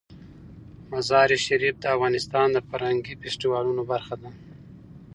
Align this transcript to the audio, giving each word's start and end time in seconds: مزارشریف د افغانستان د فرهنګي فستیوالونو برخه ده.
مزارشریف 0.91 1.75
د 1.79 1.85
افغانستان 1.95 2.47
د 2.53 2.57
فرهنګي 2.69 3.13
فستیوالونو 3.21 3.81
برخه 3.91 4.15
ده. 4.21 4.29